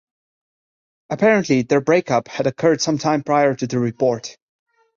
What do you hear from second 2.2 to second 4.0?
had occurred some time prior to the